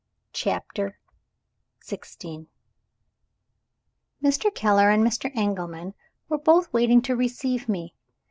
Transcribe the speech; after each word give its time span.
CHAPTER 0.33 0.97
XVI 1.85 2.47
Mr. 4.23 4.51
Keller 4.55 4.89
and 4.89 5.05
Mr. 5.05 5.29
Engelman 5.35 5.93
were 6.27 6.39
both 6.39 6.73
waiting 6.73 7.03
to 7.03 7.15
receive 7.15 7.69
me. 7.69 7.93